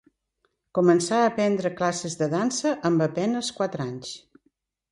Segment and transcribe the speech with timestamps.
[0.77, 4.19] Començà a prendre classes de dansa amb a penes quatre anys.